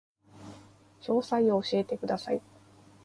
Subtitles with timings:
[1.03, 2.41] 詳細を教えてください